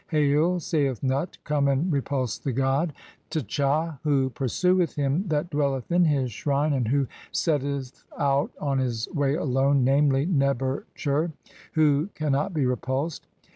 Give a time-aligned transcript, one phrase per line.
[0.09, 2.91] 'Hail', saith Nut, 'Come and repulse the god
[3.31, 8.79] (18) 'Tcha who pursueth him that dwelleth in his shrine and who 'setteth out on
[8.79, 11.33] his way alone, namely, Neb er tcher,
[11.73, 13.27] who can 'not be repulsed.'